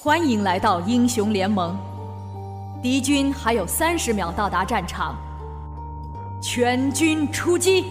[0.00, 1.76] 欢迎来到英雄联盟。
[2.80, 5.16] 敌军还有三十秒到达战场，
[6.40, 7.86] 全军出击！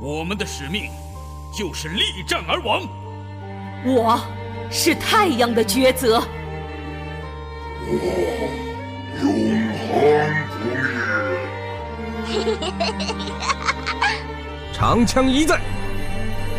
[0.00, 0.90] 我们的使命
[1.56, 2.82] 就是力战而亡。
[3.84, 4.20] 我
[4.68, 6.20] 是太阳的抉择。
[7.86, 7.92] 我
[9.22, 9.30] 永
[9.86, 10.02] 恒
[10.50, 10.64] 不
[12.26, 13.14] 灭。
[14.74, 15.60] 长枪一在。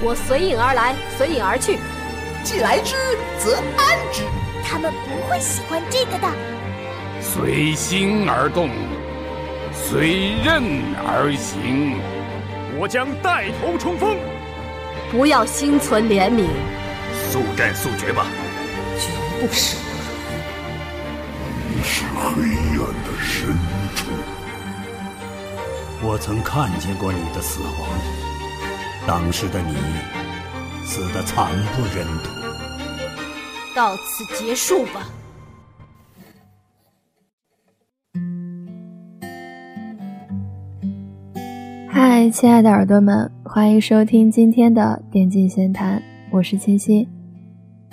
[0.01, 1.77] 我随影而来，随影而去。
[2.43, 2.95] 既来之，
[3.39, 4.23] 则安之。
[4.63, 6.27] 他们不会喜欢这个的。
[7.21, 8.69] 随心而动，
[9.71, 10.63] 随任
[11.05, 11.99] 而行。
[12.77, 14.17] 我将带头冲锋。
[15.11, 16.47] 不要心存怜悯，
[17.29, 18.25] 速战速决吧。
[18.99, 19.07] 绝
[19.39, 19.77] 不舍。
[21.69, 22.43] 你是黑
[22.79, 23.55] 暗的深
[23.95, 24.07] 处。
[26.01, 27.87] 我曾看见过你的死亡，
[29.07, 29.75] 当时的你
[30.85, 32.29] 死的惨不忍睹。
[33.75, 35.07] 到此结束吧。
[41.87, 47.07] 嗨，亲爱的耳朵们，欢迎收听今天的电竞闲谈，我是清新。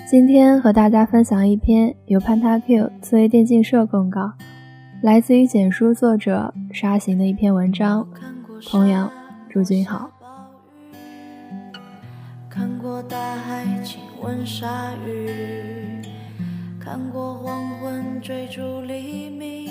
[0.07, 4.33] 今天和大家分享一篇由潘塔 Q 刺猬电竞社公告，
[5.01, 8.05] 来自于简书作者沙行的一篇文章。
[8.69, 9.09] 同样，
[9.49, 10.09] 祝君好。
[12.53, 16.01] 看过大海亲吻鲨鱼，
[16.77, 19.69] 看过黄昏追逐黎明。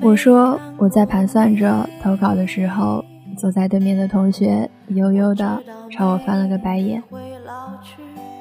[0.00, 3.04] 我说我在盘算着投稿的时候。
[3.38, 7.02] 坐在对面的同学悠悠地朝我翻了个白眼。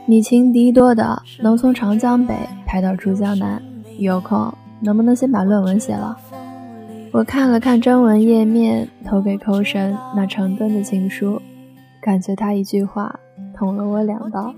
[0.05, 3.61] 你情敌多的能从长江北排到珠江南，
[3.97, 6.17] 有空能不能先把论文写了？
[7.13, 11.41] 我看了看征文页面，投给寇神那成吨的情书，
[12.01, 13.17] 感觉他一句话
[13.59, 14.55] 捅了我两刀。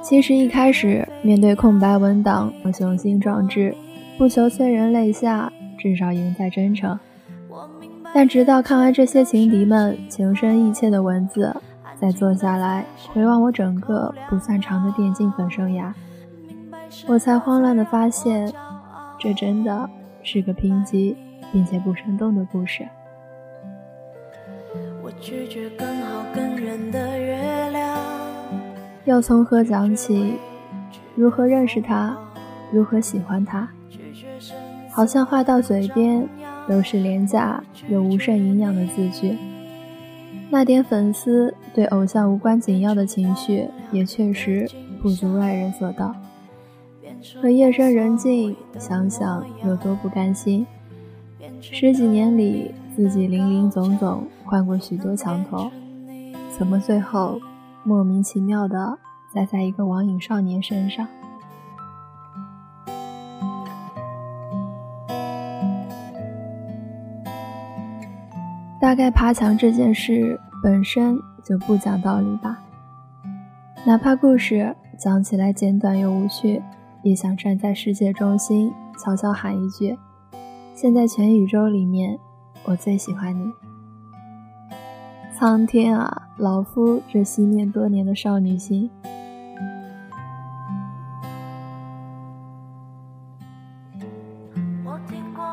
[0.00, 3.76] 其实一开始面对空白文档，我雄心壮志，
[4.16, 6.98] 不求催人泪下，至少赢在真诚。
[8.14, 11.54] 但直到看完这些情敌们情深意切的文字，
[12.00, 15.92] 再坐下来回望我整个不算长的电竞粉生涯，
[17.06, 18.50] 我才慌乱地发现，
[19.18, 19.88] 这真的
[20.22, 21.14] 是个贫瘠
[21.52, 22.86] 并且不生动的故事。
[25.02, 27.98] 我拒绝更好更圆的月亮。
[29.04, 30.34] 要从何讲起？
[31.14, 32.16] 如何认识他？
[32.72, 33.68] 如何喜欢他？
[34.90, 36.26] 好像话到嘴边
[36.68, 39.36] 都是廉价又无甚营养的字句。
[40.50, 44.70] 那点粉丝对偶像无关紧要的情绪，也确实
[45.02, 46.14] 不足外人所道。
[47.32, 50.66] 可夜深人静，想想有多不甘心。
[51.60, 55.70] 十几年里，自己林林总总换过许多墙头，
[56.50, 57.40] 怎么最后？
[57.82, 58.98] 莫名其妙的
[59.34, 61.06] 栽在一个网瘾少年身上。
[68.80, 72.62] 大概爬墙这件事本身就不讲道理吧。
[73.86, 76.62] 哪怕故事讲起来简短又无趣，
[77.04, 79.96] 也想站在世界中心悄悄喊一句
[80.74, 82.18] ：“现在全宇宙里面，
[82.64, 83.52] 我最喜欢你。”
[85.38, 86.22] 苍天啊！
[86.38, 88.90] 老夫这熄灭多年的少女心，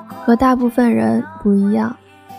[0.08, 1.96] 和大部分人不一样。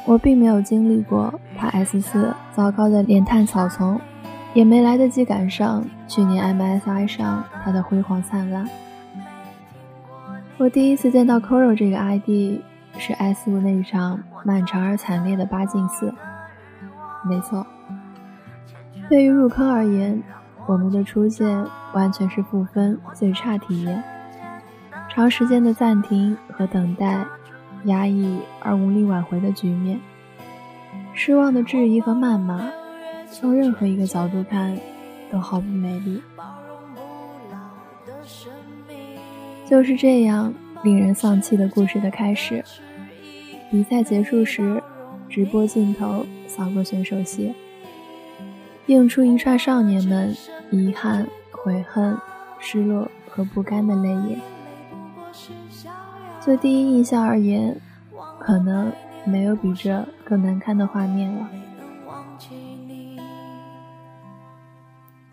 [0.06, 4.00] 我并没有经历过他 S 四糟糕的连探草丛，
[4.54, 8.66] 也没来得及赶上去年 MSI 上他的辉煌灿烂。
[10.62, 12.62] 我第一次见到 Coro 这个 ID
[12.96, 16.14] 是 S 五那一场漫长而惨烈的八进四，
[17.28, 17.66] 没错。
[19.08, 20.22] 对于入坑而言，
[20.68, 24.04] 我们的出现完全是负分最差体验。
[25.08, 27.26] 长时间的暂停和等待，
[27.86, 29.98] 压抑而无力挽回的局面，
[31.12, 32.70] 失望的质疑和谩骂，
[33.28, 34.78] 从任何一个角度看
[35.28, 36.22] 都毫不美丽。
[39.72, 40.52] 就是这样
[40.84, 42.62] 令人丧气的故事的开始。
[43.70, 44.82] 比赛结束时，
[45.30, 47.54] 直播镜头扫过选手席。
[48.84, 50.36] 映出一串少年们
[50.70, 52.14] 遗憾、悔恨、
[52.58, 54.38] 失落和不甘的泪眼。
[56.44, 57.74] 就第一印象而言，
[58.38, 58.92] 可能
[59.24, 61.48] 没有比这更难看的画面了。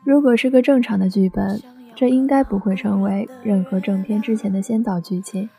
[0.06, 1.62] 如果是个正常的剧本，
[2.00, 5.50] 这应该不会成为任何正片之前的先导剧情。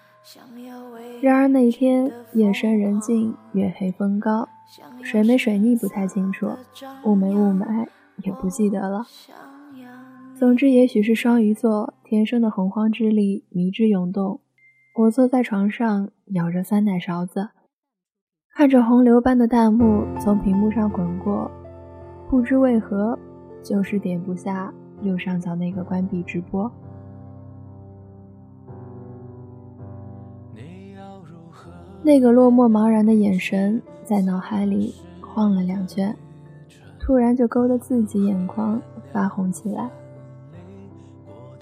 [1.20, 4.48] 然而那天夜深人静，月黑风高，
[5.02, 6.48] 水没水逆不太清楚，
[7.04, 7.87] 雾没雾霾
[8.25, 9.04] 也不记得了。
[10.34, 14.40] 总之，也许是双鱼座天生的洪荒之力迷之涌动。
[14.94, 17.50] 我坐在床上，咬着酸奶勺子，
[18.54, 21.50] 看着洪流般的弹幕从屏幕上滚过，
[22.31, 23.19] 不知为何，
[23.62, 24.72] 就是点不下
[25.02, 26.70] 右上角那个关闭直播。
[32.02, 36.17] 那个落寞茫然的眼神在脑海里晃了两圈，
[36.99, 38.81] 突然就勾得自己眼眶
[39.12, 39.91] 发红起来。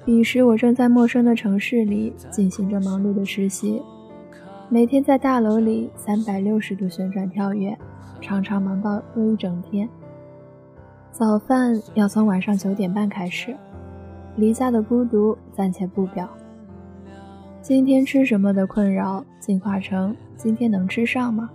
[0.05, 3.83] 彼时我正在陌生的城市里进行着忙碌的实习，
[4.69, 7.77] 每天在大楼里三百六十度旋转跳跃，
[8.21, 9.89] 常常忙到饿一整天。
[11.19, 13.53] 早饭要从晚上九点半开始，
[14.37, 16.29] 离家的孤独暂且不表。
[17.61, 21.51] 今天吃什么的困扰进化成今天能吃上吗？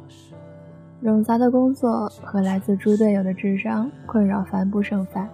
[1.01, 5.29] 冗杂的工作和来自猪队友的智商困扰烦不胜烦。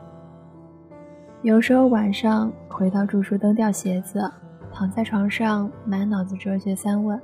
[1.41, 4.31] 有时候晚上回到住处蹬掉鞋子，
[4.71, 7.19] 躺在床上满脑子哲学三问。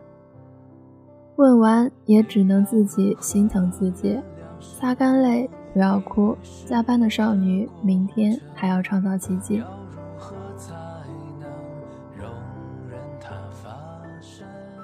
[1.35, 4.19] 问完也只能自己心疼自己，
[4.59, 6.33] 擦干泪，不要哭。
[6.65, 9.61] 加班的少女，明天还要创造奇迹。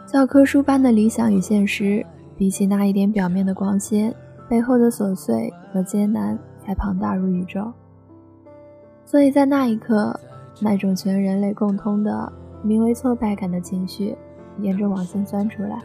[0.06, 2.06] 教科书般的理想与现实，
[2.36, 4.14] 比起那一点表面的光鲜，
[4.50, 7.72] 背后的琐碎和艰难才庞大如宇宙。
[9.06, 10.20] 所以在那一刻，
[10.60, 12.30] 那种全人类共通的
[12.62, 14.14] 名为挫败感的情绪，
[14.60, 15.82] 沿着网线钻出来，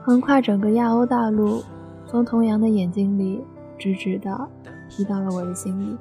[0.00, 1.62] 横跨整个亚欧大陆，
[2.06, 3.44] 从童扬的眼睛里
[3.78, 4.48] 直直的
[4.88, 5.96] 踢到了我的心里。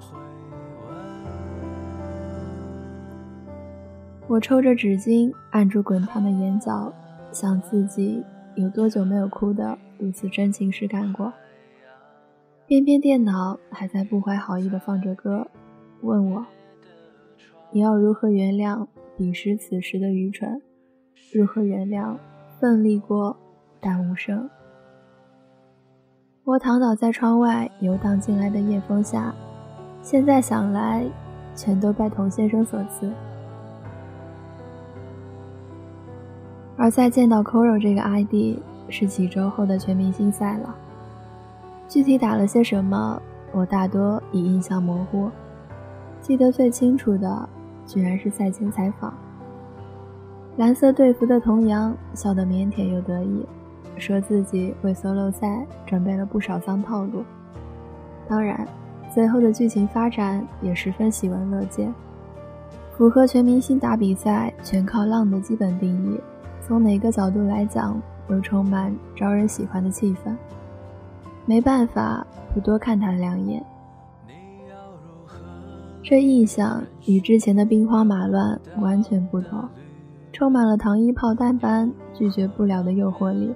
[4.28, 6.94] 我抽着纸巾，按住滚烫的眼角。
[7.32, 8.24] 想自己
[8.56, 11.34] 有多久没有哭的如此真情实感过？
[12.66, 15.46] 偏偏电脑还在不怀好意的放着歌，
[16.02, 16.46] 问我：
[17.72, 18.88] 你要如何原谅
[19.18, 20.62] 彼时此时的愚蠢？
[21.34, 22.16] 如何原谅
[22.58, 23.36] 奋力过
[23.82, 24.50] 但无声？
[26.46, 29.34] 我躺倒在窗外游荡进来的夜风下，
[30.04, 31.04] 现在想来，
[31.56, 33.12] 全都拜童先生所赐。
[36.78, 38.60] 而再见到 Coro 这个 ID
[38.90, 40.76] 是几周后的全明星赛了，
[41.88, 43.20] 具体打了些什么，
[43.52, 45.32] 我大多已印象模糊。
[46.22, 47.50] 记得最清楚的，
[47.88, 49.12] 居然是赛前采访。
[50.58, 53.44] 蓝色队服的童扬笑得腼腆又得意，
[53.98, 57.24] 说自己为 solo 赛准备了不少脏套路。
[58.28, 58.68] 当然，
[59.14, 61.94] 最后的剧情发展也十分喜闻乐见，
[62.98, 66.20] 符合全明星打比赛全靠浪的基本定义。
[66.62, 70.36] 从哪个角度来讲，都充满招人喜欢的气氛。
[71.46, 73.64] 没办法不多看他两眼。
[76.02, 79.68] 这印象与之前的兵荒马乱完全不同，
[80.32, 83.54] 充满了糖衣炮弹般拒绝不了的诱惑力。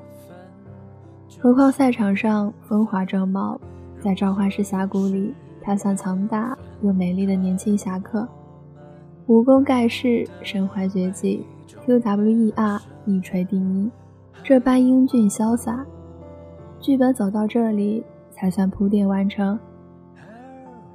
[1.37, 3.59] 何况赛场上风华正茂，
[4.01, 8.27] 在召唤师峡谷里，他像强大又美丽的年轻侠客，
[9.27, 11.45] 武功盖世，身怀绝技。
[11.85, 13.91] QWER 一锤定音，
[14.43, 15.85] 这般英俊潇洒，
[16.79, 19.57] 剧本走到这里才算铺垫完成。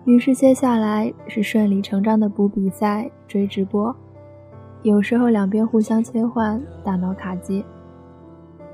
[0.04, 3.94] 于是接下来是顺理成章的补比赛、追直播，
[4.82, 7.64] 有时候两边互相切换，大脑卡机，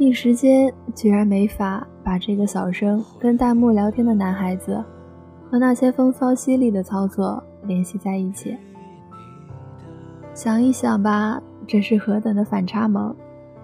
[0.00, 4.82] 一时间居然没法把这个小声跟弹幕聊天的男孩子
[5.44, 8.56] 和那些风骚犀利的操作联系在一起。
[10.32, 11.42] 想一想吧。
[11.66, 13.14] 这是何等的反差萌！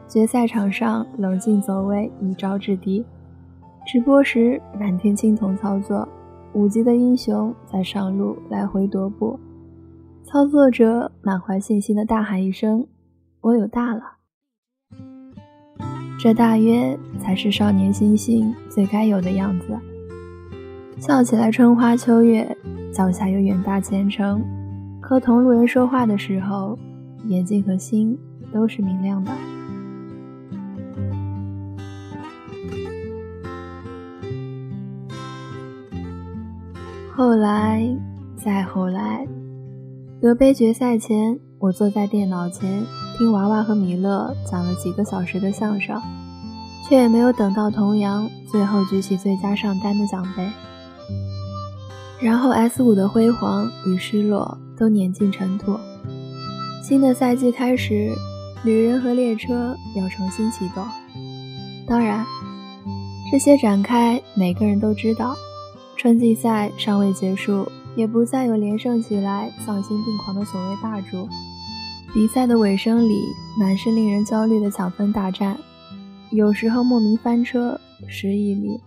[0.07, 3.02] 决赛场上冷静走位，一招制敌；
[3.87, 6.07] 直播时满天青铜操作，
[6.52, 9.40] 五级的英雄在上路来回踱步，
[10.23, 12.87] 操作者满怀信心的大喊一声
[13.40, 14.15] ：“我有大了！”
[16.26, 19.66] 这大约才是少年心性最该有的样子。
[20.99, 22.59] 笑起来春花秋月，
[22.92, 24.42] 脚下有远大前程。
[25.00, 26.76] 和同路人说话的时候。
[27.26, 28.18] 眼睛和心
[28.52, 29.30] 都是明亮的。
[37.14, 37.88] 后来，
[38.35, 39.25] 再后来，
[40.21, 42.83] 德杯决赛前，我坐在电脑前
[43.18, 46.00] 听娃娃和米勒讲了几个小时的相声，
[46.87, 50.46] 却也没有等到童扬最后举起最佳上单的奖杯。
[52.20, 55.78] 然后 S 五的辉煌与失落都碾进尘土。
[56.82, 58.12] 新的赛季开始，
[58.64, 60.85] 旅人和列车要重新启动。
[61.87, 62.25] 当然，
[63.32, 65.35] 这些展开每个人都知道。
[65.96, 71.26] 春季赛尚未结束，也不再有连胜起来丧心病狂的所谓霸主。
[72.16, 73.20] 比赛的尾声里，
[73.61, 75.54] 满是令人焦虑的抢分大战。
[76.32, 78.80] 有时候莫名翻车，失意里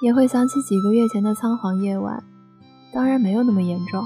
[0.00, 2.22] 也会想起几个月前的仓皇夜晚。
[2.94, 4.04] 当然没有那么严重，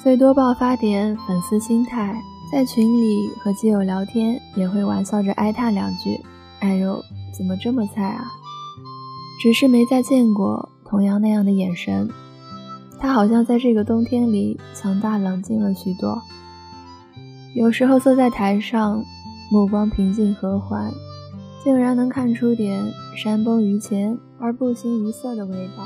[0.00, 6.16] 最多爆发点粉丝心态，在群里和基友聊天也会玩笑着哀叹两句
[6.62, 7.02] ：“哎呦，
[7.36, 8.24] 怎么这么菜啊？”
[9.42, 10.68] 只是没再见过。
[10.84, 12.08] 同样那样的眼神，
[13.00, 16.22] 他好像在这个冬天里强大冷静了许多。
[17.54, 19.04] 有时候坐在台上，
[19.48, 20.92] 目光平静和缓，
[21.62, 22.84] 竟然能看出点
[23.16, 25.84] 山崩于前而不形于色的味道。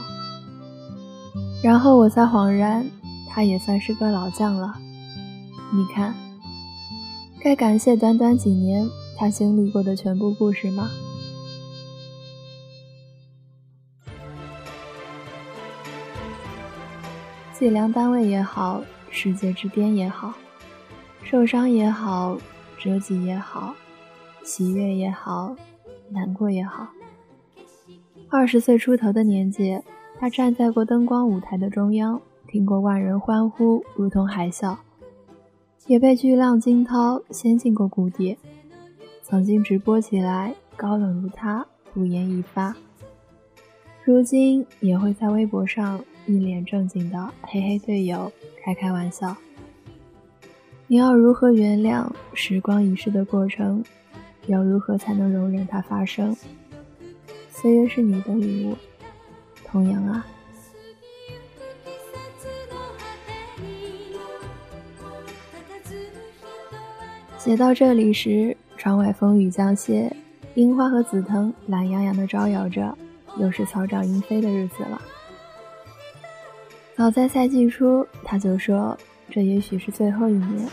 [1.63, 2.87] 然后我才恍然，
[3.29, 4.77] 他也算是个老将了。
[5.71, 6.15] 你看，
[7.39, 10.89] 该感谢短短几年他经历过的全部故事吗？
[17.53, 20.33] 计量单位也好，世界之巅也好，
[21.31, 22.39] 受伤也好，
[22.79, 23.75] 折戟也好，
[24.43, 25.55] 喜悦也好，
[26.09, 26.89] 难过也好。
[28.31, 29.79] 二十岁出头的年纪，
[30.19, 34.79] 他站在过灯光舞台的中央，听过万人欢呼如同海啸，
[35.87, 38.39] 也被巨浪惊涛掀进过谷底。
[39.23, 42.75] 曾经直播起来高冷如他，不言一发，
[44.03, 46.01] 如今也会在微博上。
[46.27, 48.33] 一脸正经的嘿嘿队友，
[48.63, 49.37] 开开玩笑。
[50.91, 53.85] 你要如何原谅时光遗逝的过程？
[54.47, 56.35] 要如何才能容忍它发生？
[57.51, 58.75] 岁月是你的礼物，
[59.67, 60.25] 同样啊。
[67.37, 70.11] 写到这里时，窗外风雨将歇，
[70.55, 72.97] 樱花和紫藤懒洋洋地招摇着，
[73.37, 74.99] 又是草长莺飞的日子了。
[76.97, 78.97] 早在赛季初，他就说
[79.31, 80.69] 这也许是最后一年。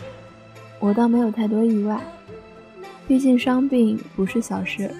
[0.78, 2.00] 我倒没有太多意外，
[3.06, 4.90] 毕竟伤病不是小事。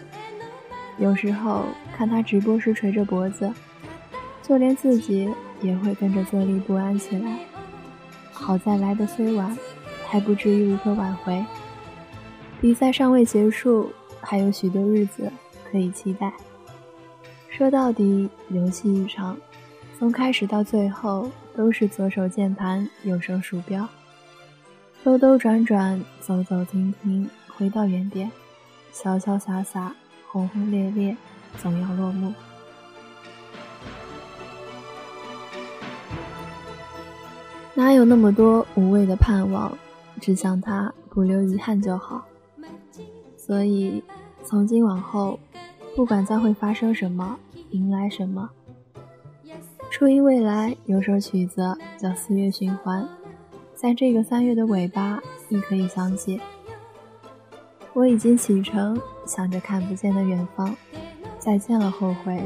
[0.99, 3.53] 有时候看他直播时垂着脖子，
[4.43, 7.39] 就连自己也会跟着坐立不安起来。
[8.33, 9.57] 好在来的虽晚，
[10.07, 11.45] 还不至于无可挽回。
[12.61, 15.31] 比赛尚未结束，还有许多日子
[15.71, 16.33] 可以期待。
[17.51, 19.37] 说到底，游戏一场。
[19.99, 23.89] 从开始到最后，都是左手键盘，右手鼠标，
[25.03, 28.31] 兜兜转转，走走停停，回到原点，
[28.93, 29.95] 潇潇洒洒，
[30.31, 31.17] 轰轰烈烈，
[31.57, 32.35] 总要落幕。
[37.75, 39.77] 哪有那么多无谓的盼望？
[40.21, 42.27] 只想他不留遗憾就好。
[43.39, 44.03] 所以，
[44.45, 45.39] 从今往后，
[45.95, 47.39] 不管将会发生什么，
[47.71, 48.51] 迎来什么。
[49.99, 53.03] 初音未来有首曲子叫《四月循环》，
[53.75, 56.39] 在这个三月的尾巴，你可以想起。
[57.95, 60.77] 我已经启程，向着看不见的远方。
[61.39, 62.39] 再见了，后悔，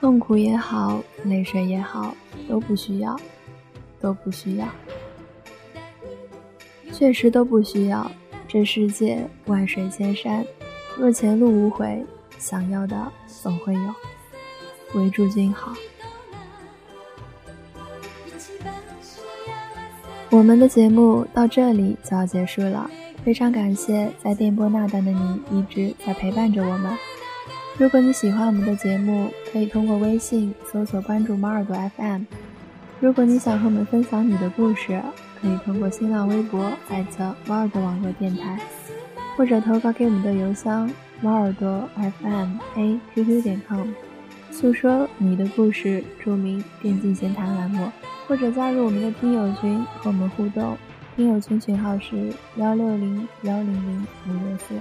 [0.00, 2.14] 痛苦也好，泪水也好，
[2.46, 3.18] 都不需要，
[3.98, 4.68] 都不需要，
[6.92, 8.10] 确实都不需要。
[8.46, 10.44] 这世界万水千山，
[10.98, 12.04] 若前路无悔，
[12.36, 13.94] 想要的总会有。
[14.92, 15.72] 唯祝君好。
[20.36, 22.90] 我们的节目到这里就要结束了，
[23.24, 26.92] 非常感谢在电波那端的你一直在陪伴着我们。
[27.78, 32.24] 如果你喜欢我们的节目，可以通过微信搜索关注猫耳朵 FM。
[33.00, 35.00] 如果你想和我们分享你的故事，
[35.40, 38.60] 可以通过新浪微博艾特猫耳朵网络电台，
[39.38, 40.90] 或者投稿给我们的邮箱
[41.22, 43.88] 猫耳朵 FM a qq 点 com，
[44.56, 47.92] 诉说你的故事，著名电竞闲谈栏目。
[48.26, 50.78] 或者加入我们的听友群和我们互动，
[51.14, 54.74] 听友群群号是幺六零幺零零五六四。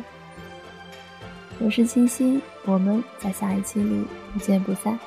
[1.60, 4.98] 我是清新，我们在下一期里不见不散。